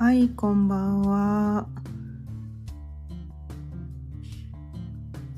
[0.00, 1.68] はい、こんばんは。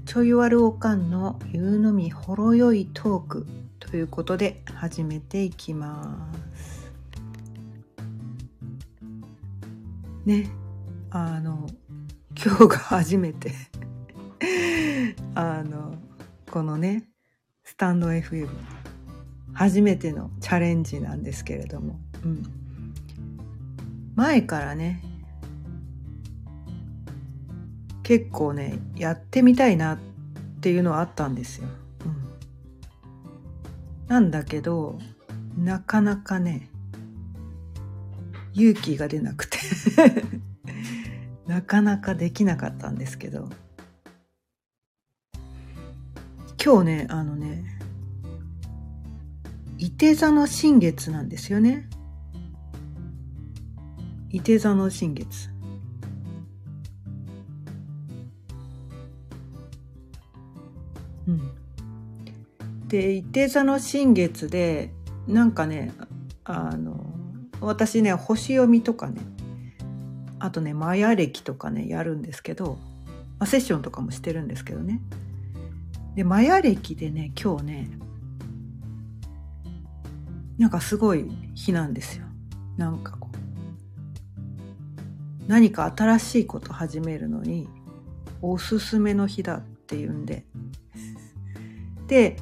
[0.07, 3.47] ちょいわるおかんのゆうのみほろよいトーク
[3.81, 6.93] ということで始めていきます。
[10.25, 10.49] ね、
[11.11, 11.67] あの、
[12.41, 13.51] 今日が初めて
[15.35, 15.97] あの、
[16.53, 17.09] このね、
[17.65, 18.49] スタンド FM
[19.55, 22.62] 初めてのチャレンジなんですけれども、うん。
[24.15, 25.03] 前からね
[28.03, 29.99] 結構ねやってみたいなっ
[30.61, 31.69] ていうのはあったんですよ。
[32.05, 34.99] うん、なんだけど
[35.57, 36.69] なかなかね
[38.55, 39.59] 勇気が出なくて
[41.47, 43.49] なかなかできなかったんですけど
[46.63, 47.65] 今日ねあのね
[49.79, 51.89] 伊手座の新月なんですよね。
[54.33, 55.51] 伊手座の新月。
[61.29, 61.51] うん。
[62.89, 64.91] で伊手座の新月で
[65.29, 65.93] なんかね
[66.45, 67.13] あの
[67.61, 69.21] 私ね星読みとかね
[70.39, 72.79] あとねマヤ暦とかねやるんですけど、
[73.39, 75.01] まあ、セッションとかもしてるんですけどね。
[76.17, 77.91] でマヤ暦でね今日ね
[80.59, 82.25] なんかすごい日なんですよ。
[82.77, 83.32] なんかこう
[85.47, 87.69] 何か新しいこと始めるのに
[88.41, 90.45] おすすめの日だっていうんで。
[92.07, 92.37] で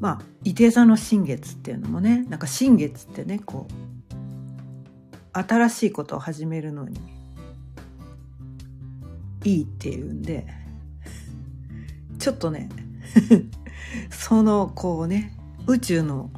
[0.00, 6.98] まあ伊手座の新月っていうのもねなんか新月ってねこう新しいことを始めるのに
[9.44, 10.62] いいっていうんで。
[12.22, 12.68] ちょっとね
[14.08, 16.30] そのこうね宇宙の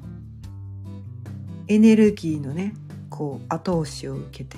[1.68, 2.72] エネルギーのね
[3.10, 4.56] こう後押しを受けて。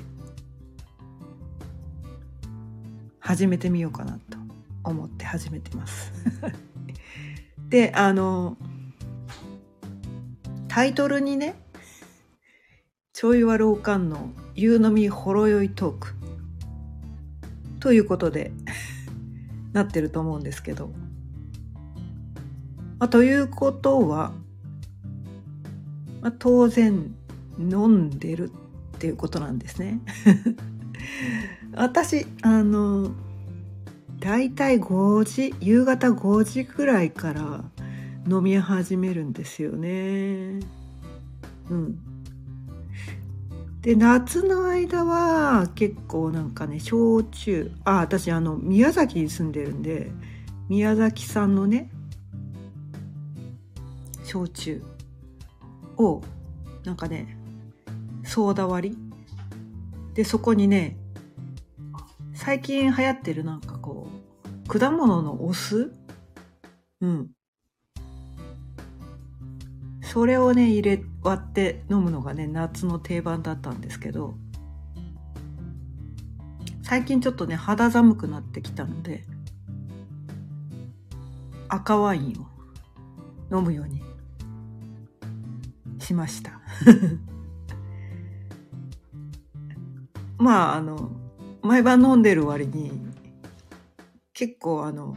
[3.26, 4.38] 始めてみようかなと
[4.84, 6.12] 思って始めてます。
[7.68, 8.56] であの
[10.68, 11.56] タイトルにね
[13.12, 16.14] 「ちょいわるおかんの夕飲みほろ酔いトーク」
[17.80, 18.52] ということで
[19.72, 20.92] なってると思うんですけど、
[23.00, 24.34] まあ、ということは、
[26.22, 27.12] まあ、当然
[27.58, 28.52] 飲んでる
[28.96, 30.00] っていうことなんですね。
[31.74, 33.10] 私あの
[34.18, 37.64] だいたい5時夕方5時ぐらいから
[38.28, 40.60] 飲み始めるんですよね。
[41.70, 41.98] うん。
[43.86, 50.10] で夏の間は結構なんかね焼酎あ私あの宮崎に住んでるんで
[50.68, 51.88] 宮崎産のね
[54.24, 54.82] 焼酎
[55.96, 56.20] を
[56.84, 57.38] なんかね
[58.24, 58.96] ソーダ割り
[60.14, 60.96] でそこにね
[62.34, 63.75] 最近流行ってるなんか
[64.78, 65.92] 果物のお酢？
[67.00, 67.30] うん。
[70.02, 74.36] それをね入れ割って飲むのがね夏の定番だったんですけど
[76.82, 79.24] 最近ちょっとね肌寒くなってきたので
[81.68, 82.46] 赤ワイン
[83.52, 84.00] を飲むように
[85.98, 86.60] しました。
[90.38, 91.10] まああの
[91.62, 93.05] 毎晩飲んでる割に
[94.36, 95.16] 結構あの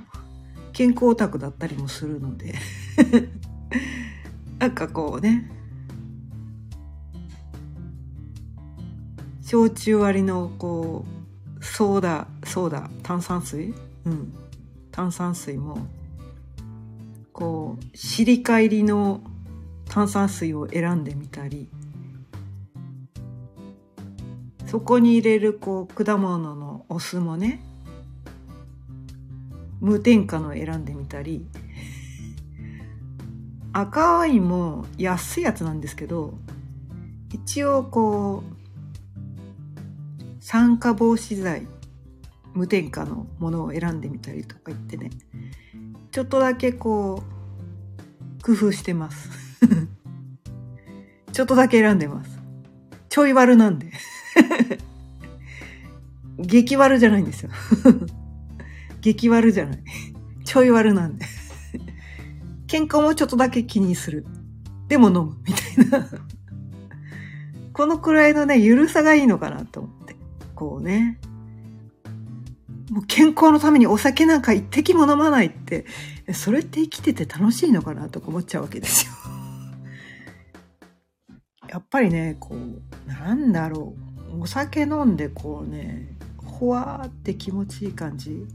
[0.72, 2.56] 健康オタクだったりもするので。
[4.60, 5.52] なんかこうね。
[9.42, 11.06] 焼酎割りのこ
[11.60, 13.76] うソーダソーダ炭酸水？
[14.06, 14.34] うん。
[14.90, 15.86] 炭酸水も
[17.34, 19.22] こうシリカ入りの
[19.90, 21.70] 炭酸水を選んでみたり。
[24.66, 27.62] そこに入れるこう果物のお酢もね。
[29.80, 31.46] 無添加の選んでみたり
[33.72, 36.34] 赤ワインも安いやつなんですけど
[37.32, 41.68] 一応こう酸化防止剤
[42.54, 45.12] 無添加のものを選んでみたりとか言ってね
[46.12, 47.40] ちょっとだけこう
[48.42, 49.30] 工夫してます。
[51.34, 52.40] ちょっとだけ選んでます。
[53.10, 53.92] ちょい悪なんで。
[56.40, 57.52] 激悪じゃないんですよ。
[59.02, 59.84] 激悪じゃない。
[60.46, 61.26] ちょい悪なんで。
[62.68, 64.26] 健康もちょっとだけ気にする。
[64.88, 66.08] でも飲むみたいな。
[67.74, 70.16] このくらいのねゆるさがいいのかなと思って。
[70.56, 71.20] こうね。
[72.92, 75.86] もう健康のためにお酒なんか一滴も飲まないって。
[76.34, 79.14] それって生きてて楽しいのかなとか思っちゃうわけですよ。
[81.70, 83.96] やっぱりねこうなんだろ
[84.36, 84.42] う。
[84.42, 88.46] お酒飲んでこうねほわーって気持ちいい感じ。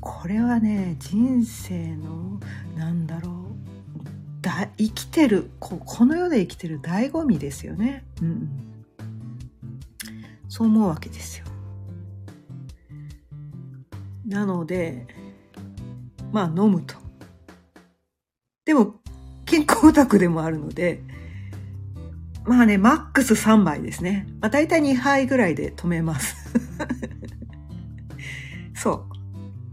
[0.00, 2.40] これはね人生の
[2.76, 8.48] なんだろうだ生きてるここの世で生きてる醍醐味ですよね、うん、
[10.48, 11.46] そう思うわけですよ
[14.26, 15.06] なので
[16.32, 16.96] まあ飲むと
[18.64, 18.94] でも
[19.44, 21.02] 健康オタクでもあるので
[22.44, 24.26] まあね、マックス3杯ですね。
[24.40, 26.36] まあ大体2杯ぐらいで止めます。
[28.74, 29.11] そう。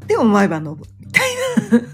[0.10, 0.78] でも毎晩飲む。
[1.00, 1.30] みたい
[1.72, 1.88] な。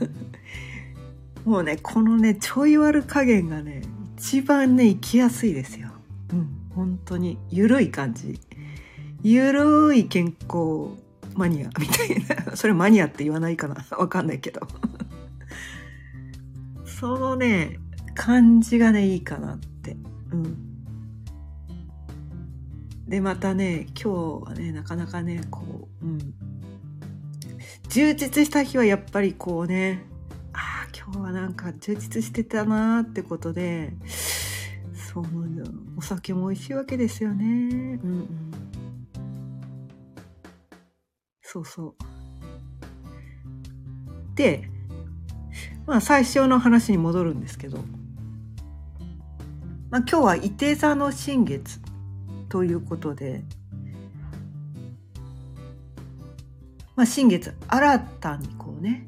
[1.44, 3.82] もうね、このね、ちょい悪加減がね、
[4.18, 5.90] 一番ね、生きやすいですよ。
[6.32, 7.38] うん、本当に。
[7.50, 8.40] ゆるい感じ。
[9.22, 10.96] ゆるい健康
[11.36, 12.56] マニアみたいな。
[12.56, 14.62] それマニアって言わないかな わかんないけど。
[16.86, 17.80] そのね、
[18.14, 19.98] 感じがね、いいかなって。
[20.32, 20.58] うん。
[23.10, 26.34] で、またね、今日はね、なかなかね、こう、うん。
[27.96, 30.04] 充実した日はやっぱりこうね、
[30.52, 33.94] ああ、今日はなんか充実してたなーってことで、
[34.94, 35.26] そう、
[35.96, 37.46] お酒も美味しいわけですよね。
[37.46, 38.28] うんうん。
[41.42, 41.96] そうそう。
[44.36, 44.70] で、
[45.88, 47.78] まあ最初の話に戻るんですけど、
[49.90, 51.80] まあ今日は伊手座の新月
[52.50, 53.46] ということで、
[56.96, 59.08] まあ、新月新たにこうね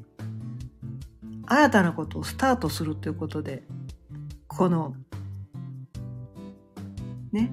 [1.46, 3.62] 新たなことをスタートするということで
[4.46, 4.94] この
[7.32, 7.50] ね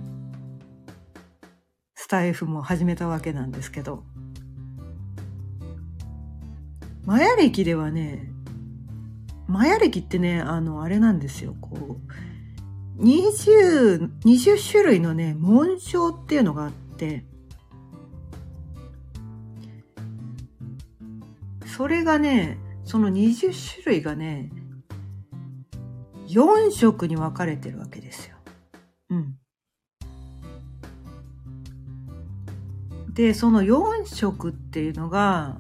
[1.96, 4.04] スタイフも始めたわけなんですけど
[7.06, 8.30] マヤ歴ではね
[9.48, 11.56] マヤ歴ってねあのあれなんですよ。
[11.62, 12.12] こう
[12.98, 17.26] 20、20種類のね、紋章っていうのがあって、
[21.76, 24.50] それがね、その20種類がね、
[26.30, 28.38] 4色に分かれてるわけですよ。
[29.10, 29.36] うん。
[33.14, 35.58] で、その4色っていうのが、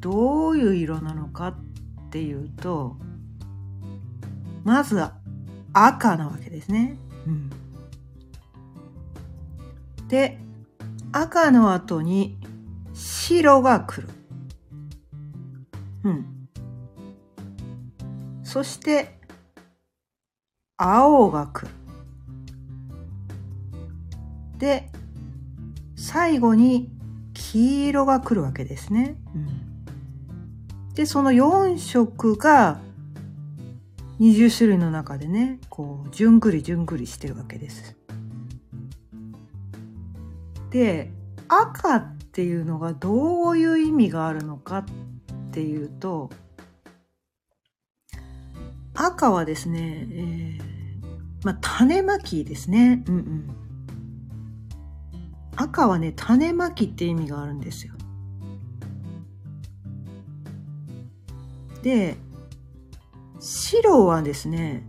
[0.00, 1.54] どういう色なのかっ
[2.08, 2.96] ていうと、
[4.64, 4.98] まず
[5.74, 6.96] 赤なわけですね。
[7.26, 7.50] うん、
[10.08, 10.38] で、
[11.12, 12.38] 赤の後に
[12.94, 14.17] 白が来る。
[16.04, 16.48] うん。
[18.42, 19.18] そして、
[20.76, 21.72] 青が来る。
[24.58, 24.90] で、
[25.96, 26.90] 最後に
[27.34, 29.16] 黄色が来るわけですね。
[29.34, 32.80] うん、で、その4色が
[34.20, 37.96] 20種類の中でねこうじゅんぐりじゅんぐりしてるわけです。
[40.70, 41.10] で
[41.48, 44.84] 赤っていうのがどういう意味があるのかっ
[45.48, 46.30] っていうと
[49.00, 50.64] 赤はですね、えー、
[51.44, 53.04] まあ、種まきですね。
[53.06, 53.56] うんうん。
[55.54, 57.94] 赤はね、種まきって意味があるんですよ。
[61.82, 62.16] で、
[63.38, 64.84] 白はですね、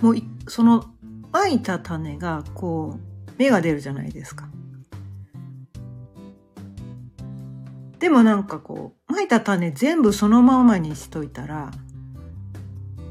[0.00, 0.16] もう
[0.46, 0.84] その
[1.32, 4.48] まいた種がこう芽が出るじゃないですか。
[7.98, 11.70] でもなんかこうまいた種全部そのままにしといたら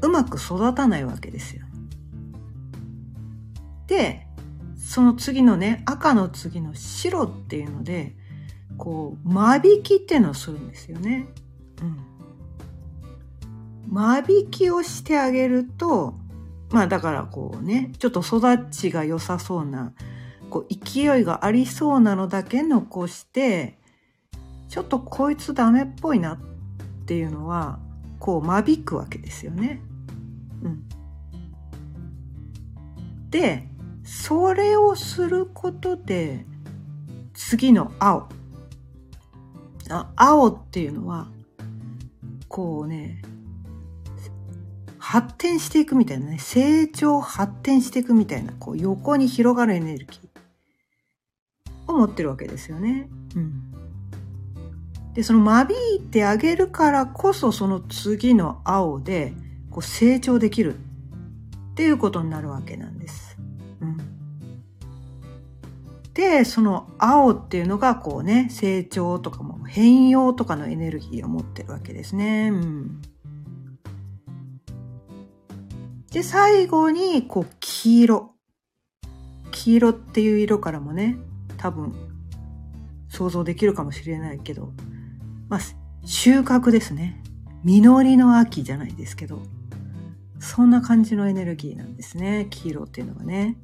[0.00, 1.64] うまく育たないわけですよ。
[3.86, 4.26] で、
[4.76, 8.14] その次のね、赤の次の白っていうので、
[8.76, 11.28] こう、間引きっていうのをするんですよね。
[11.82, 13.92] うん。
[13.92, 16.14] 間引きをしてあげると、
[16.70, 19.92] まあだからこうね、ちょっと育ちが良さそうな、
[20.50, 23.77] こう勢いがありそうなのだけ残して、
[24.68, 26.38] ちょっとこいつダメっぽいなっ
[27.06, 27.78] ていうのは、
[28.18, 29.80] こう間引くわけですよね。
[30.62, 30.88] うん。
[33.30, 33.68] で、
[34.04, 36.44] それをすることで、
[37.34, 38.28] 次の青。
[39.90, 41.28] あ青っていうのは、
[42.48, 43.22] こうね、
[44.98, 53.08] 発展していくみたいなね、成長発展していくみたいな、こう横に広がるエネルギーを持ってるわけですよね。
[53.34, 53.67] うん。
[55.14, 59.32] で、その間引いてあげるからこそその次の青で
[59.70, 63.36] こう成長できるっていうことになるわけなんです。
[63.80, 63.98] うん。
[66.14, 72.50] で、その青っていうのがこうね、成長とかも変容とかのエネルギーを持ってるわけですね。
[72.52, 73.02] うん。
[76.10, 78.34] で、最後に、こう、黄色。
[79.50, 81.18] 黄黄色っていう色からもね、
[81.58, 81.92] 多分
[83.08, 84.72] 想像できるかもしれないけど、
[85.48, 85.60] まあ、
[86.04, 87.22] 収穫ですね。
[87.64, 89.42] 実りの秋じゃないですけど、
[90.40, 92.46] そんな感じのエネルギーなんですね。
[92.50, 93.56] 黄色っていうのはね。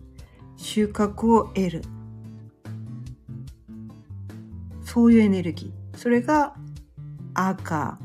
[0.56, 1.82] 収穫を得る。
[4.84, 5.98] そういうエネルギー。
[5.98, 6.54] それが
[7.34, 7.98] 赤、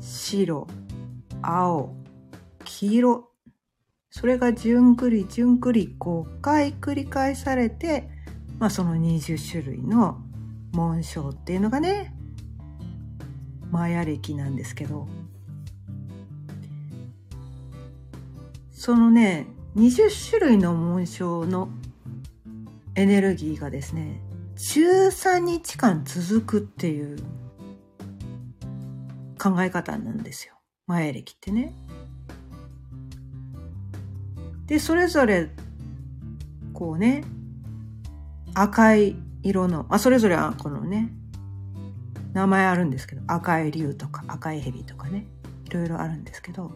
[0.00, 0.66] 白、
[1.42, 1.94] 青、
[2.64, 3.30] 黄色。
[4.10, 8.08] それがじゅんぐりじゅんぐり5回繰り返されて、
[8.58, 10.20] まあその20種類の
[10.72, 12.14] 紋章っていうのがね、
[13.70, 15.06] マヤ歴なんですけど、
[18.72, 19.46] そのね、
[19.76, 21.68] 20種類の紋章の
[22.94, 24.20] エネルギーがですね、
[24.56, 27.18] 13日間続くっていう
[29.40, 30.54] 考え方なんですよ。
[30.86, 31.74] 前歴ってね。
[34.66, 35.50] で、それぞれ、
[36.72, 37.24] こうね、
[38.54, 41.12] 赤い色の、あ、それぞれこのね、
[42.32, 45.26] 名前あるんですけど、赤い竜とか赤い蛇とかね、
[45.66, 46.70] いろいろあるんですけど、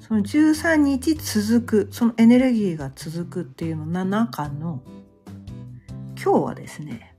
[0.00, 4.82] その13日続く、そのエネルギーが続くっていうの中の、
[6.22, 7.14] 今日はですね、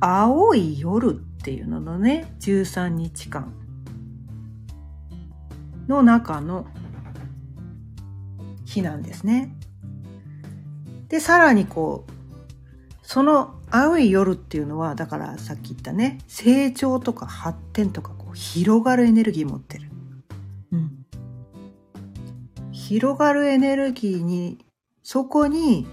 [0.00, 3.52] 青い夜っていうののね、13日間
[5.88, 6.66] の中の
[8.64, 9.54] 日なんですね。
[11.14, 12.12] で、さらにこう、
[13.02, 19.88] その青い夜っていうのは、だからさっき言ったね、成長とか発展とかこう広がるエネルギー持ってる。
[20.72, 21.06] うん。
[22.72, 24.58] 広がるエネルギーに、
[25.04, 25.86] そこに、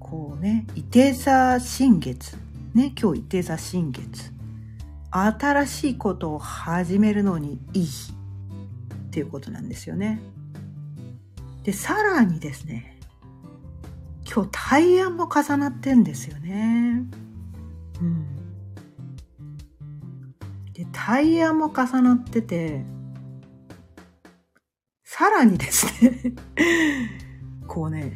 [0.00, 2.36] こうね、いて座新月。
[2.74, 4.32] ね、今日いて座新月。
[5.12, 10.18] 新しいことを始めるのにいい日っていうことなんですよね。
[11.62, 12.93] で、さらにですね、
[14.30, 17.04] 今日大安も重なってんですよね。
[18.00, 18.26] うん。
[20.72, 22.84] で、大安も重なってて、
[25.04, 26.34] さらにですね
[27.68, 28.12] こうね、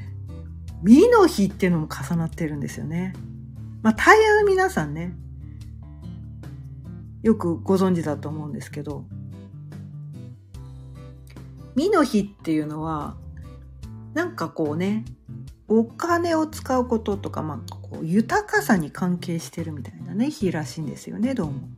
[0.83, 3.13] 美の日っていうのも重なってるんですよね。
[3.83, 5.15] まあ、大安皆さんね、
[7.23, 9.05] よくご存知だと思うんですけど、
[11.77, 13.17] 美の日っていうのは、
[14.15, 15.05] なんかこうね、
[15.69, 21.69] お金を使うこととか、まあ、こう豊かさに関係してるみたいなね、日らしいんですよね、どうも。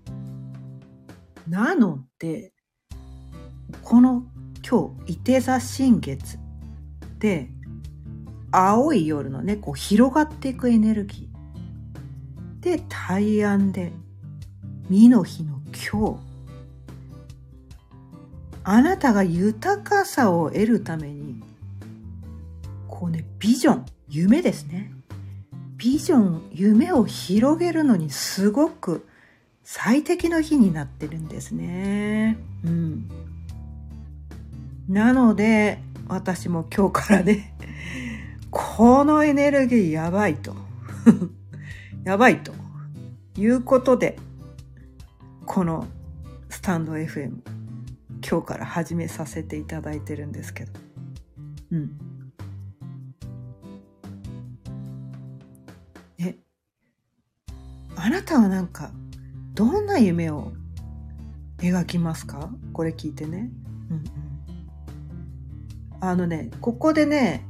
[1.49, 2.53] なので、
[3.83, 4.25] この
[4.69, 6.39] 今日、いて座新月
[7.19, 7.51] で、
[8.53, 12.63] 青い夜のね、こう広がっていくエネルギー。
[12.63, 13.93] で、大安で、
[14.89, 15.61] 美の日の
[15.93, 16.21] 今日。
[18.63, 21.43] あなたが豊かさを得るために、
[23.01, 24.93] こうね、ビジョン、夢ですね。
[25.79, 29.09] ビジョン、夢を広げるのにすごく
[29.65, 32.37] 最適の日になってるんですね。
[32.63, 33.09] うん。
[34.87, 37.55] なので、私も今日からね、
[38.51, 40.55] このエネルギーやばいと。
[42.05, 42.53] やばいと。
[43.39, 44.19] いうことで、
[45.47, 45.87] この
[46.51, 47.39] スタンド FM
[48.29, 50.73] 今日から始めさせていただいてるんですけど。
[51.73, 52.10] うん。
[58.03, 58.93] あなたはなんか、
[59.55, 60.53] どんな夢を
[61.59, 62.51] 描きますか？
[62.73, 63.51] これ聞いてね。
[63.91, 64.05] うんうん。
[66.01, 67.45] あのね、ここでね、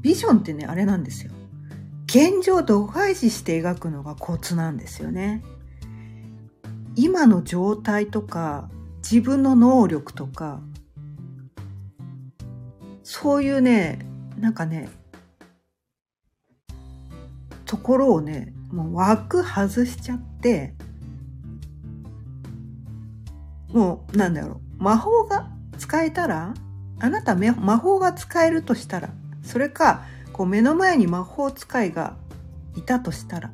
[0.00, 1.32] ビジョンってね、あれなんですよ。
[2.06, 5.42] 現状度外視して描くのがコツなんですよね。
[6.94, 8.68] 今の状態とか
[9.02, 10.60] 自分の能力とか、
[13.02, 14.06] そういうね、
[14.38, 14.88] なんかね、
[17.64, 20.74] ところをね、もう枠外しちゃって、
[23.72, 25.48] もう、なんだろう、魔法が
[25.78, 26.54] 使えたら、
[26.98, 29.10] あなた魔法が使えるとしたら、
[29.42, 32.16] それか、こう目の前に魔法使いが
[32.76, 33.50] いたとしたら、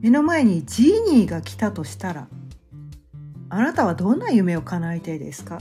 [0.00, 2.28] 目の前にジーニーが来たとしたら、
[3.48, 5.56] あなたはどんな夢を叶えたいですか？
[5.56, 5.60] っ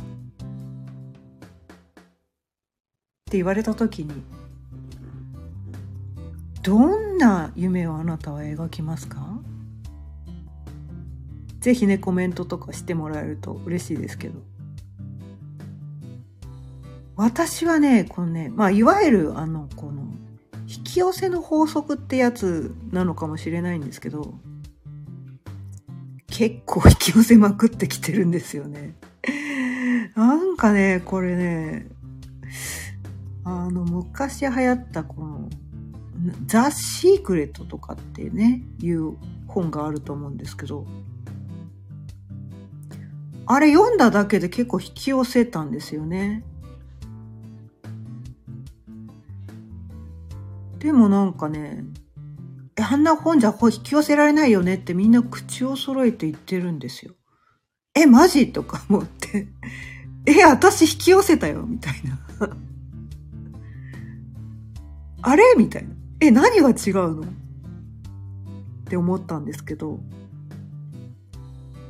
[3.25, 4.23] て言われた時に
[6.65, 9.39] どんな夢をあなたは描きますか？
[11.59, 14.39] ぜひねコメントとかしてもらえると嬉しいですけど
[17.15, 20.03] 私はねこのねまあいわゆるあのこの
[20.67, 24.33] 引き寄せの法則ってやつなのかもしれないんですけど
[26.27, 28.95] 結構引き寄せまくってきてるんですよね。
[30.15, 31.87] なんかね、これね、
[33.45, 35.49] あの、昔流行ったこの、
[36.45, 39.15] ザ・シークレットとかってね、いう
[39.47, 40.85] 本があると思うんですけど、
[43.47, 46.43] あれ読んだだけで結構引き寄せたんですよね。
[50.79, 51.83] でもなんかね、
[52.79, 57.13] あんな本じゃ引き寄せられないよねってみんな口を揃えて言ってるんですよ。
[57.95, 58.51] え、マジ？
[58.51, 59.47] とか思って。
[60.27, 62.19] え、私引き寄せたよみたいな。
[65.21, 65.43] あれ？
[65.57, 65.95] みたいな。
[66.19, 67.21] え、何が違うの？
[67.23, 67.25] っ
[68.87, 69.99] て思ったんですけど、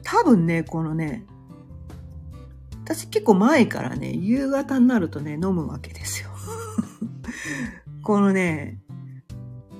[0.04, 1.26] 多分ね、このね、
[2.86, 6.30] 私結構前からね、夕方になるとね、飲むわけですよ。
[8.04, 8.80] このね、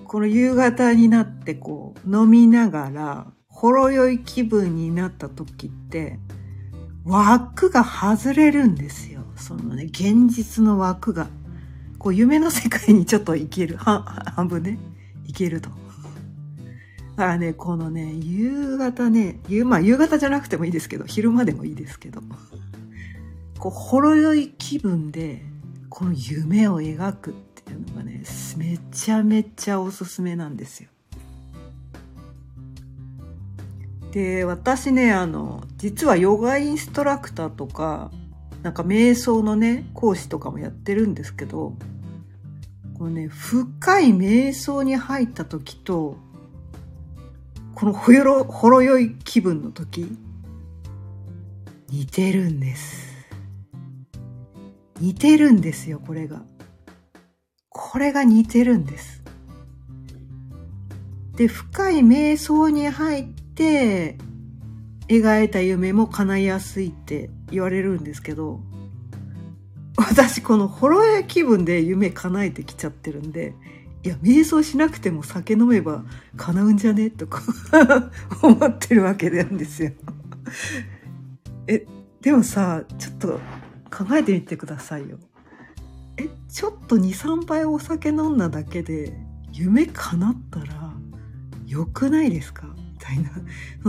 [0.06, 6.20] この夕方になってこう、飲みながら、ほろ酔い気分になった時って、
[7.06, 9.22] 枠が外れるんですよ。
[9.36, 11.28] そのね、現実の枠が。
[12.06, 13.78] こう、夢の世界にちょっと行ける。
[13.82, 14.78] 半分ね、
[15.26, 15.72] 行けると。
[15.72, 15.76] だ
[17.16, 22.22] からね、このね、夕方ね、夕、まあ夕方じゃなくてもいいですけど、昼間でもいいですけど。
[23.58, 25.44] こう、ほろ酔い気分で、
[25.90, 28.22] この夢を描くっていうのがね、
[28.56, 30.90] めちゃめちゃおすすめなんですよ。
[34.12, 38.12] で、私ね、あの、実はヨガインストラクターとか、
[38.62, 41.74] なんか瞑想のね、講師とかもやってるんですけど、
[42.98, 46.18] このね、深い瞑想に入った時と、
[47.74, 50.18] このほよろ、ほろ酔い気分の時、
[51.90, 53.14] 似てるんです。
[55.02, 56.44] 似てるんですよ、これが。
[57.70, 59.22] これが似てるんです。
[61.36, 64.18] で、深い瞑想に入って、
[65.10, 68.62] 描いた夢も叶いやすいって言われるんですけど、
[69.98, 73.54] 私このほろ酔い気分で夢叶えてきちゃってるんで、
[74.04, 76.04] いや、瞑想しなくても酒飲めば
[76.38, 77.42] 叶うんじゃねとか
[78.44, 79.92] 思ってるわけなんですよ
[81.68, 81.88] え、
[82.22, 83.40] でもさ、ちょっと
[83.90, 85.18] 考えてみてくださいよ。
[86.18, 89.18] え、ちょっと2、3杯お酒飲んだだけで
[89.52, 90.94] 夢叶ったら
[91.66, 92.68] 良くないですか？
[92.78, 93.32] みたいな。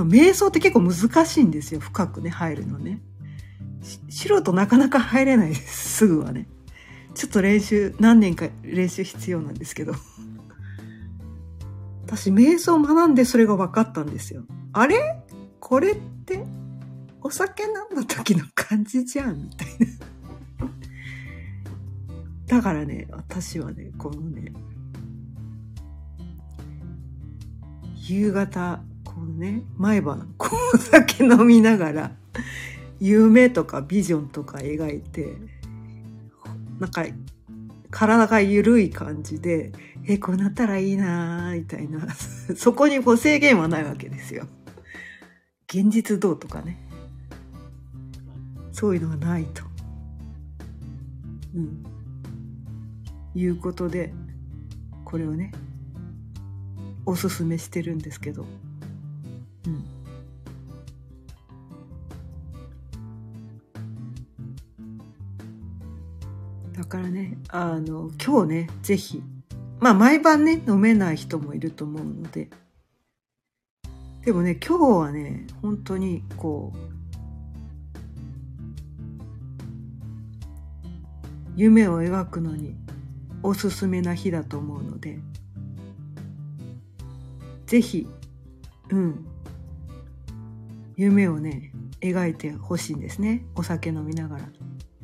[0.03, 1.81] 瞑想って結構難しいんですよ。
[1.81, 3.01] 深くね、入るのね。
[4.09, 5.97] 素人なかなか入れないです。
[5.99, 6.49] すぐはね。
[7.15, 9.95] ちょっと練習、何年か練習必要なんですけど。
[12.05, 14.45] 私、瞑想を学んでそれが分かったんですよ。
[14.73, 14.97] あれ？
[15.61, 15.97] これっ
[16.27, 16.45] て？
[17.23, 19.87] お酒飲んだ時の感じじゃんみたいな。
[22.47, 24.53] だからね、私はね、このね、
[27.97, 32.13] 夕方、このね、毎晩、こうお酒飲みながら、
[33.01, 35.37] 夢とかビジョンとか描いて、
[36.79, 37.05] なんか、
[37.91, 39.73] 体が緩い感じで、
[40.07, 42.07] え、こうなったらいいなみたいな。
[42.57, 44.47] そこにこう制限はないわけですよ。
[45.69, 46.79] 現実どうとかね。
[48.73, 49.65] そういうのがないと。
[51.55, 51.85] うん。
[53.35, 54.13] いうことで、
[55.05, 55.53] これをね、
[57.05, 58.45] おすすめしてるんですけど、
[59.67, 59.96] うん。
[66.87, 69.23] からね、あの、今日ね、ぜひ、
[69.81, 72.49] まあ毎晩ね、飲めない人もいると思うので、
[74.25, 76.79] でもね、今日はね、本当にこう、
[81.57, 82.77] 夢を描くのに
[83.43, 85.19] おすすめな日だと思うので。
[87.67, 88.07] ぜひ
[88.91, 89.27] うん。
[90.97, 93.45] 夢をね描いてほしいんですね。
[93.55, 94.49] お酒飲みながら。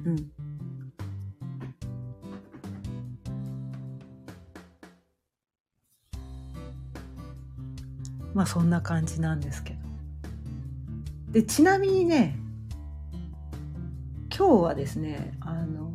[0.04, 0.30] うん。
[8.34, 9.78] まあそんな感じなんですけど。
[11.30, 12.36] でちなみにね
[14.36, 15.92] 今日はですねあの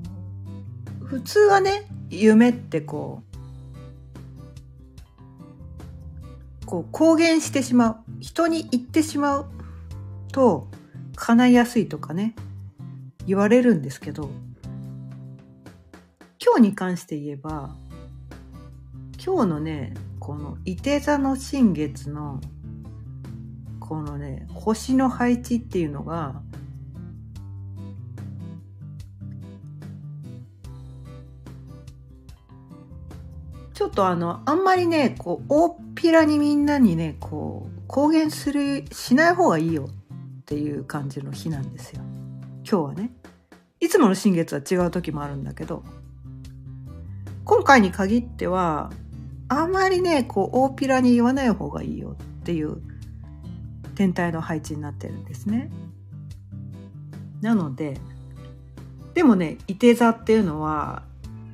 [1.04, 3.22] 普通はね夢ってこ
[6.64, 7.98] うこう公言してしまう。
[8.20, 9.46] 人に言ってしまう
[10.32, 10.68] と
[11.16, 12.36] 叶いやすいとかね
[13.26, 14.32] 言われるんですけど
[16.44, 17.76] 今日に関して言えば
[19.24, 22.42] 今日のねこの伊手座の新月の
[23.80, 26.42] このね星の配置っていうのが
[33.78, 39.88] ちょっとあの、あんまりね、こう、大っぴらにみんなにね、こう、公言する、しない方がいいよ
[40.40, 42.02] っていう感じの日なんですよ。
[42.64, 43.12] 今日はね。
[43.80, 45.84] いつもの新月は違う時もあるんだけど、
[47.46, 48.92] 今回に限っては、
[49.50, 52.82] あまりね、こう、大っぴらに言わない方がいいよっていう
[53.96, 55.70] 天体の配置になってるんですね。
[57.42, 58.00] なので、
[59.14, 61.04] でもね、いて座っていうのは、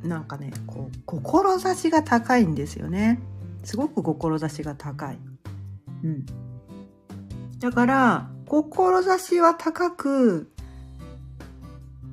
[0.03, 3.21] なんかね、こう、志が高いんですよね。
[3.63, 5.19] すごく志が高い。
[6.03, 6.25] うん。
[7.59, 10.51] だから、志は高く、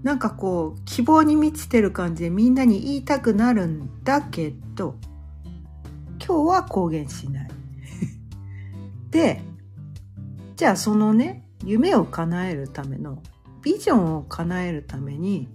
[0.03, 4.95] なんかこう、希望に満ちてる感じでみんなに言いたくなるんだけど、
[6.31, 7.51] 今日は公言しない。
[9.11, 9.43] で、
[10.55, 13.21] じゃあそのね、夢を叶えるための、
[13.63, 15.49] ビジョンを叶えるために、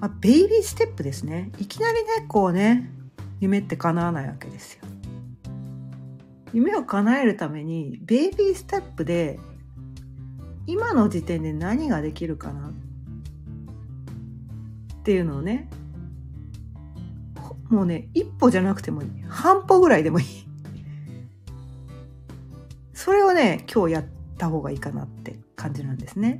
[0.00, 1.50] まあ、ベイビーステップですね。
[1.58, 2.90] いきなりね、こうね、
[3.40, 4.82] 夢って叶わないわけですよ。
[6.52, 9.40] 夢を叶えるために、ベイビーステップで
[10.66, 12.72] 今の時点で何ができるかなっ
[15.04, 15.70] ていうのをね
[17.68, 19.08] もうね一歩じゃなくてもいい。
[19.28, 20.26] 半歩ぐらいでもいい。
[22.92, 24.04] それをね今日やっ
[24.38, 26.38] た方がいいかなって感じなんですね。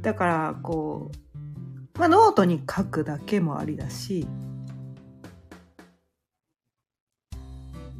[0.00, 1.10] だからこ
[1.96, 4.26] う、まあ、ノートに書くだけもありだし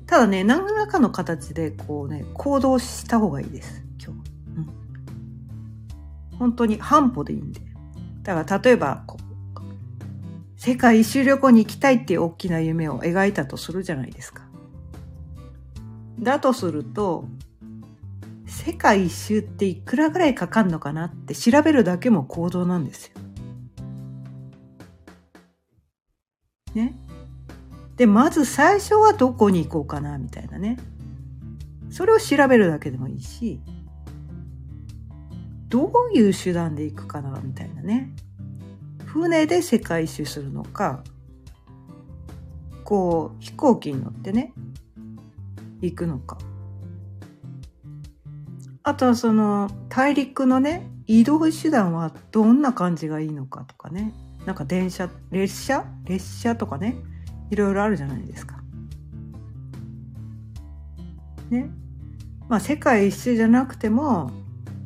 [0.07, 4.31] ただね何らかの形でこうね行動した方がいいです今日。
[6.39, 7.61] 本当に半歩でいいんで。
[8.23, 9.28] だから例えばこう、
[10.59, 14.43] 世界一周旅行に行きたいっていう大きな夢を描いたとするじゃないですか。
[16.19, 17.29] だとすると、
[18.45, 23.13] 世界一周っていくらぐらいかかんのかなって調べるだけも行動なんですよ。
[26.75, 26.97] ね。
[27.95, 30.77] で、まず最初はどこに行こうかなみたいなね。
[31.89, 33.61] それを調べるだけでもいいし、
[35.69, 38.11] どういう手段で行くかなみたいなね。
[39.19, 41.03] 船で世界一周するのか、
[42.85, 44.53] こう飛行機に乗ってね、
[45.81, 46.39] 行くのか。
[48.83, 54.15] あとはその大陸のね、移動手段はどんな感じがいいのかとかね。
[54.47, 55.85] なんか電車、列車？
[56.05, 56.97] 列車とかね。
[57.51, 58.63] いろいろあるじゃないですか。
[61.51, 61.71] ね。
[62.49, 64.31] まあ世界一周じゃなくても、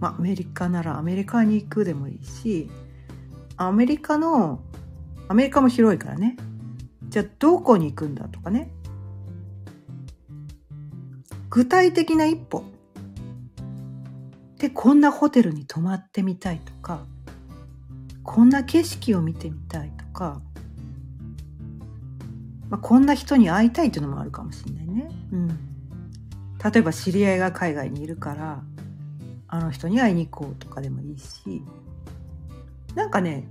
[0.00, 2.68] まあ、アメリカならアメリカに行くでもいいし、
[3.66, 4.60] アメリカの、
[5.28, 6.36] アメリカも広いからね。
[7.08, 8.70] じゃあどこに行くんだとかね。
[11.50, 12.64] 具体的な一歩。
[14.58, 17.04] で、こんなホテルに泊まってみたいとか、
[18.22, 20.40] こんな景色を見てみたいとか、
[22.70, 25.10] まあ、こんな人に会いたいっていうのもあるかもしれないね。
[25.32, 25.48] うん。
[25.48, 28.62] 例えば知り合いが海外にいるから、
[29.48, 31.62] あの人に会いに行こうとかでもいいし
[32.94, 33.48] なんかね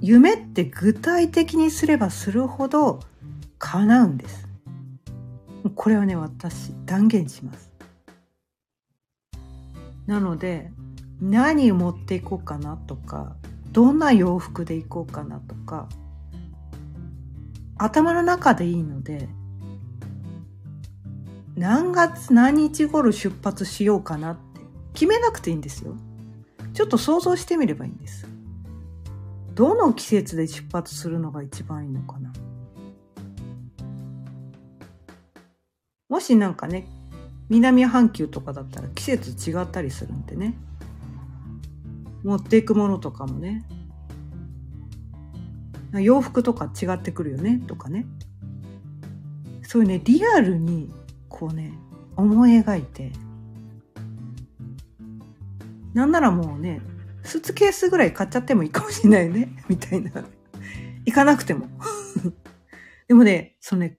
[0.00, 3.00] 夢って具体的にすればするほど
[3.58, 4.48] 叶うんです
[5.74, 7.70] これはね私断言します
[10.06, 10.70] なので
[11.20, 13.36] 何を持っていこうかなとか
[13.70, 15.88] どんな洋服で行こうかなとか
[17.78, 19.28] 頭の中でいいので
[21.56, 24.60] 何月何日頃出発しようかなって
[24.94, 25.94] 決めなくていいんですよ。
[26.74, 28.26] ちょっと想像してみればいいんです。
[29.54, 32.32] どの季節で出発するのが一番いいのかな？
[36.08, 36.86] もしなんかね、
[37.48, 40.54] 南半球とかだったら季節違ったりするんでね。
[42.22, 43.64] 持っていくものとかもね。
[45.92, 48.06] 洋服とか違ってくるよねとかね。
[49.62, 50.90] そういうね、リアルに
[51.28, 51.72] こうね、
[52.16, 53.10] 思い描いて
[55.94, 56.80] なんならもうね、
[57.24, 59.56] スーツケースぐらい買っちゃってもいいかもしれないよね。
[59.68, 60.10] みたいな。
[61.04, 61.68] 行かなくても。
[63.08, 63.96] でもね、そのね、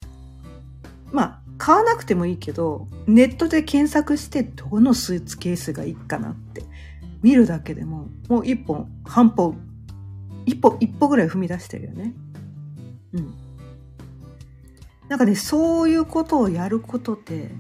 [1.11, 6.63] まあ、買わなくてもいいけど、ネットで検索してどのスーツケースがいいかなって
[7.21, 9.55] 見るだけでも、もう一本、半歩、
[10.45, 12.13] 一歩、一歩ぐらい踏み出してるよね。
[13.13, 13.33] うん。
[15.09, 17.51] なんかね、そういうことをやることで、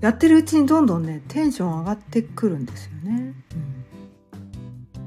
[0.00, 3.34] やってるうちにどんどんねテンション上がってくるんですよね。
[3.54, 5.04] うん、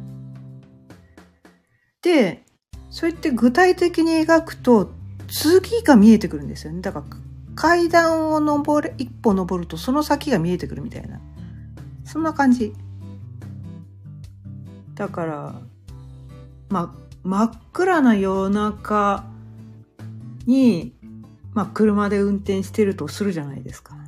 [2.02, 2.44] で
[2.90, 4.92] そうやって具体的に描くと
[5.28, 6.82] 次が見えてくるんですよね。
[6.82, 7.06] だから
[7.56, 11.20] 階段を登る一歩登るとその先が見えてくるみたいな
[12.06, 12.74] そんな感じ。
[14.94, 15.56] だから
[16.70, 19.24] ま真っ暗な夜中
[20.46, 20.94] に、
[21.54, 24.03] まあ、車で運転してるとするじゃないですか。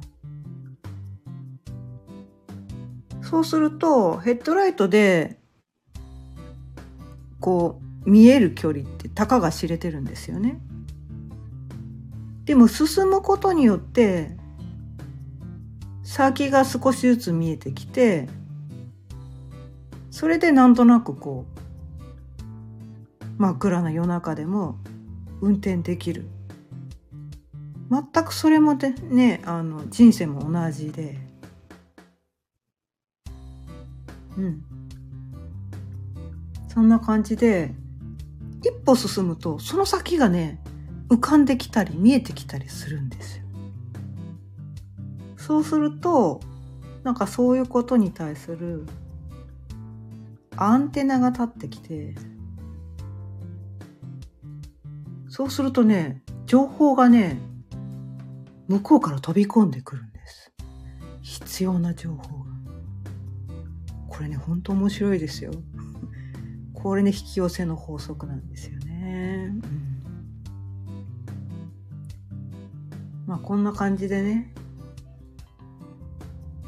[3.29, 5.39] そうすると、ヘッドライトで、
[7.39, 10.59] こう、見える距離ってたかが知れてるんですよね。
[12.45, 14.37] でも進むことによって、
[16.03, 18.29] 先が少しずつ見えてきて、
[20.11, 24.77] それでなんとなくこう、真っ暗な夜中でも
[25.41, 26.27] 運転できる。
[27.89, 31.24] 全くそれもね、あの、人生も同じで、
[36.67, 37.73] そんな感じで、
[38.61, 40.61] 一歩進むと、その先がね、
[41.09, 43.45] 浮かんできたり見えてきたりするんですよ。
[45.37, 46.39] そうすると、
[47.03, 48.87] なんかそういうことに対する
[50.57, 52.15] アンテナが立ってきて、
[55.29, 57.37] そうするとね、情報がね、
[58.67, 60.51] 向こうから飛び込んでくるんです。
[61.21, 62.44] 必要な情報が。
[64.15, 65.51] これね、ほんと面白いですよ。
[66.73, 69.49] これね、引き寄せの法則なんですよね。
[69.51, 69.61] うん、
[73.27, 74.53] まあ、こんな感じでね、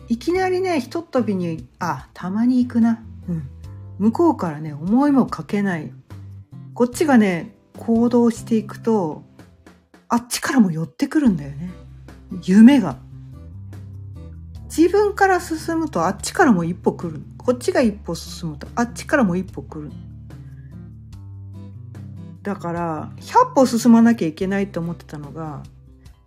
[0.10, 3.02] いきなりね、ひとっ飛びに、あ、たまに行くな。
[3.30, 3.50] うん。
[3.98, 5.94] 向こうからね、思いもかけない。
[6.74, 9.24] こっちがね、行動していくと、
[10.10, 11.72] あっちからも寄ってくるんだよね。
[12.44, 12.98] 夢が。
[14.66, 17.22] 自分から進むとあっちからも一歩来る。
[17.48, 19.90] こっちが一歩進むとあっちからも一歩来る。
[22.44, 25.64] だから100歩進まなきゃいけないと思ってたのが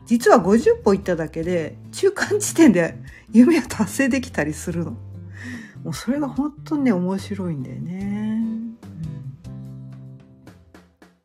[0.07, 2.97] 実は50歩行っただけで中間地点で
[3.33, 4.93] 夢を達成できたりするの。
[5.85, 8.43] もうそれが本当にね面白いんだよね。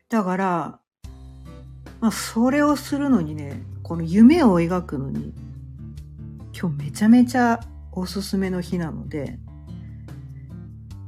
[0.10, 0.80] だから、
[2.02, 5.34] まあ、それをするのにねこの夢を描くのに
[6.54, 7.62] 今日めちゃめちゃ
[7.94, 9.40] おすすめの日なので、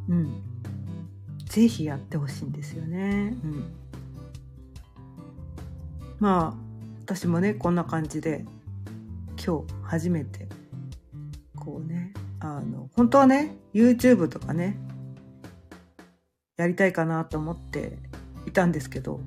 [0.10, 0.42] うん。
[1.46, 3.36] ぜひやってほしいんですよね。
[3.44, 3.72] うん。
[6.20, 6.68] まあ、
[7.02, 8.46] 私もね、こんな感じで、
[9.44, 10.48] 今日初めて、
[11.56, 14.78] こうね、あの、本当はね、YouTube とかね、
[16.58, 17.98] やりたいかなと思って
[18.48, 19.20] いたんですけど、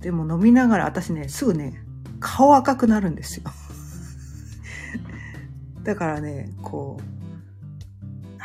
[0.00, 1.82] でも飲みながら私ね、すぐね、
[2.20, 3.44] 顔赤くなるんですよ。
[5.82, 7.15] だからね、こう、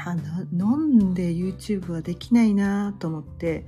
[0.06, 0.16] あ
[0.52, 3.66] 飲んで YouTube はできないなと思って、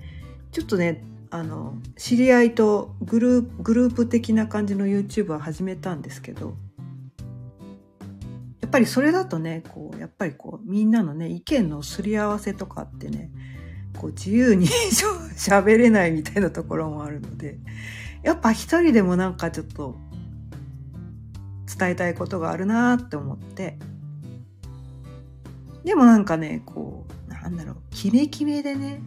[0.52, 6.56] ちょっとね、あの、知り合いとグループ、グループ的な感じの YouTube は始めたんですけど、
[8.62, 13.32] やっぱりそれだとね、こう、やっぱりこう、みんなのね、意見のすり合わせとかってね、
[13.98, 14.68] こう、自由に
[15.38, 17.60] 喋れないみたいなところもあるので、
[18.24, 19.98] やっぱ一人でもなんかちょっと
[21.78, 23.78] 伝えたいことがあるなって思って
[25.84, 29.02] でもなんかねこうなんだろうキメキメでね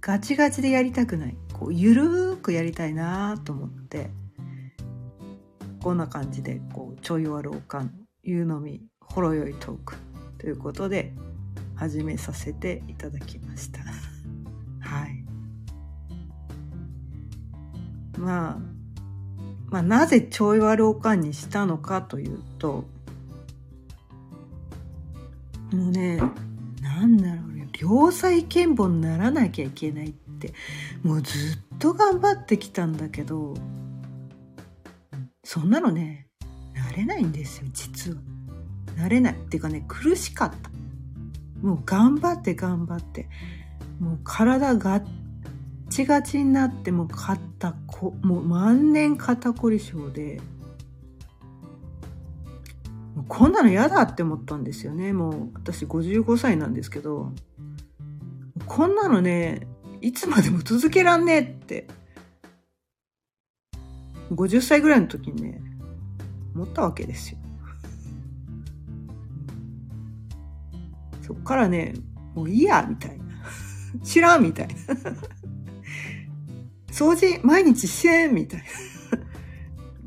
[0.00, 1.36] ガチガチでやりたくない。
[1.52, 4.10] こうゆるーくやりたいなと思って
[5.80, 7.92] こんな感じでこうちょいわるおかん
[8.24, 9.94] 夕飲みほろ酔いトーク
[10.38, 11.12] ということで
[11.76, 13.80] 始めさせていただきました。
[14.80, 15.24] はい。
[18.18, 18.58] まあ
[19.66, 22.84] まあ、なぜちょい悪おかんにしたのかというと、
[25.72, 26.18] もうね、
[26.80, 30.52] なんだろうね、良妻賢母にならなきゃいけないって、
[31.02, 33.54] もうずっと頑張ってきたんだけど、
[35.44, 36.28] そんなのね、
[36.74, 38.18] なれないんですよ、実は。
[38.96, 39.34] なれない。
[39.34, 40.70] っていうかね、苦しかった。
[41.66, 43.28] もう頑張って頑張って。
[44.00, 45.04] もう体がっ
[45.92, 50.40] チガチになってもう肩こもう万年肩こり症で
[53.28, 55.12] こんなの嫌だって思ったんですよね。
[55.12, 57.32] もう私55歳なんですけど。
[58.66, 59.66] こんなのね
[60.00, 61.88] いつまでも続けらんねえって。
[64.30, 65.60] 50歳ぐらいの時にね
[66.54, 67.38] 思ったわけですよ。
[71.20, 71.94] そっからね
[72.34, 73.24] もういいやみたいな。
[74.02, 74.74] 知らんみたいな。
[76.90, 78.66] 掃除毎日してみたいな。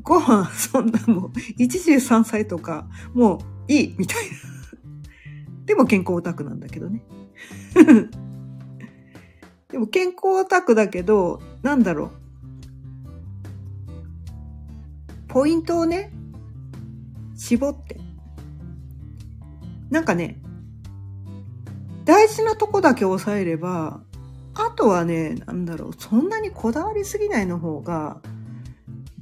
[0.06, 3.38] ご飯そんなもう一汁三菜とかも
[3.68, 4.32] ういいみたいな。
[5.66, 7.02] でも健康オタクなんだけどね。
[9.68, 12.10] でも健康オタクだけど、なんだろう。
[15.26, 16.12] ポイントをね、
[17.34, 18.00] 絞って。
[19.90, 20.40] なんかね、
[22.04, 24.00] 大事なとこだけ押さえれば、
[24.54, 28.22] あとはね、なんだろう、そんなにこだわりすぎないの方が、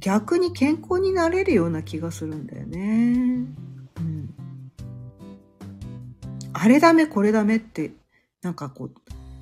[0.05, 2.77] 逆に健康になれるような気がするんだよね。
[3.97, 4.35] うん。
[6.53, 7.91] あれダメこれダメって
[8.43, 8.91] なんかこう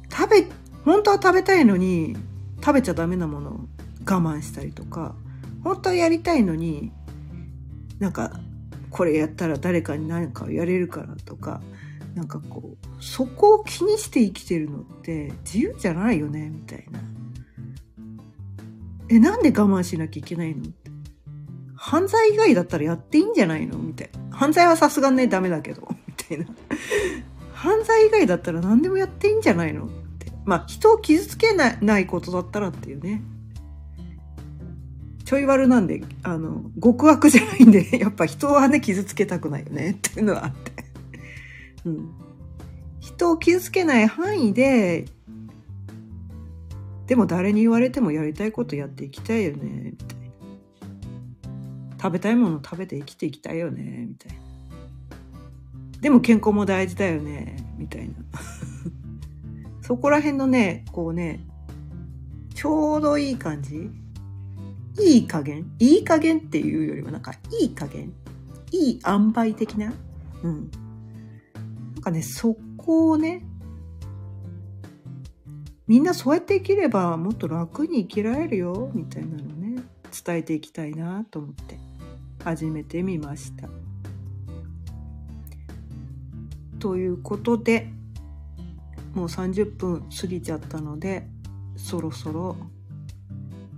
[0.09, 0.47] 食べ
[0.85, 2.15] 本当は食べたいのに
[2.61, 3.65] 食べちゃダメなものを我
[4.05, 5.15] 慢したりとか
[5.65, 6.93] 本当はやりたいのに
[7.99, 8.39] なんか
[8.89, 11.59] これやったら誰かに何かやれるからとか
[12.15, 17.12] なんかこうそこを気にして生きてるのって自由じゃないよねみたいな。
[19.09, 20.63] えなんで我慢しなきゃいけないの？
[21.75, 23.77] 犯罪以外だったらやっていいんじゃないの？
[23.77, 24.37] みたいな。
[24.37, 26.45] 犯罪はさすがにねダメだけど みたいな。
[27.53, 29.85] 犯罪以外だったら何でもやっていいんじゃないの？
[29.85, 29.89] っ
[30.19, 30.31] て。
[30.45, 33.21] まあ人を傷つけないことだったらっていうね。
[35.25, 40.71] ちょい悪なんで、あの、極悪じゃないんで、 やっぱ人はね、傷つけたくないよねっていうのはあって。
[41.85, 42.09] うん。
[42.99, 45.05] 人を傷つけない範囲で、
[47.07, 50.23] でも誰に言われてもやりたいことやっていきたいよね、みたいな。
[52.01, 54.39] 食べたいもの食べて生きていきたいよね、みたいな。
[56.01, 58.15] でも健康も大事だよね、みたいな。
[59.81, 61.45] そこら辺のね、こうね、
[62.53, 63.89] ちょうどいい感じ
[64.99, 68.13] いい加減いい加減っていうよりはなんかいい加減
[68.71, 69.93] いい塩梅的な
[70.43, 70.71] うん。
[71.95, 73.45] なんかね、そこをね、
[75.87, 79.83] みんなそうやって生きればもっと楽に生きられるよ、みたいなのね、
[80.25, 81.77] 伝えていきたいなと思って
[82.43, 83.67] 始めてみました。
[86.79, 87.91] ということで、
[89.13, 91.27] もう30分過ぎちゃったので、
[91.75, 92.55] そろそろ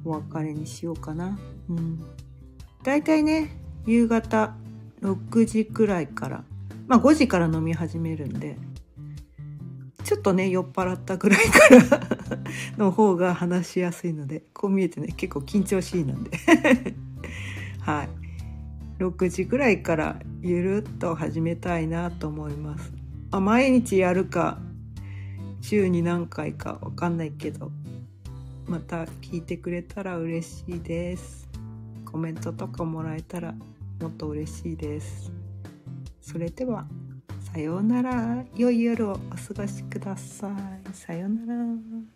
[0.04, 1.40] お別れにしようかな。
[1.70, 2.04] うん。
[2.84, 3.50] だいたいね、
[3.88, 4.56] 夕方
[5.02, 6.44] 6時くらいから、
[6.88, 8.58] まあ5時から飲み始めるんで、
[10.06, 12.08] ちょっとね、酔っ払ったぐらいから
[12.78, 16.30] の方が話しやすいので、こう見えてね、結構緊張しいなんで
[17.82, 18.10] はい。
[19.00, 22.94] 6時ぐらいからゆるっと始めたいなと思います。
[23.32, 24.60] あ毎日やるか、
[25.60, 27.72] 週に何回かわかんないけど、
[28.68, 31.50] また聞いてくれたら嬉しいです。
[32.06, 33.56] コメントとかもらえたら
[34.00, 35.32] もっと嬉しいです。
[36.22, 36.88] それでは、
[37.56, 38.44] さようなら。
[38.54, 40.94] 良い夜をお過ごしください。
[40.94, 42.15] さようなら。